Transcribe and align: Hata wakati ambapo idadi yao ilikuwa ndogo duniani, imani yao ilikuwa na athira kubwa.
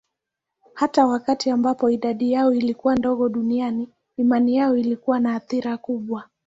Hata 0.73 1.05
wakati 1.05 1.49
ambapo 1.49 1.89
idadi 1.89 2.31
yao 2.31 2.53
ilikuwa 2.53 2.95
ndogo 2.95 3.29
duniani, 3.29 3.89
imani 4.17 4.55
yao 4.55 4.77
ilikuwa 4.77 5.19
na 5.19 5.35
athira 5.35 5.77
kubwa. 5.77 6.23